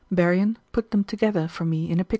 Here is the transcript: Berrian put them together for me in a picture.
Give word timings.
Berrian 0.11 0.57
put 0.71 0.89
them 0.89 1.03
together 1.03 1.47
for 1.47 1.63
me 1.63 1.87
in 1.87 1.99
a 1.99 2.03
picture. 2.03 2.09